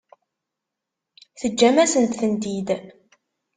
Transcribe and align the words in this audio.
Teǧǧam-asent-tent-id. 1.39 2.67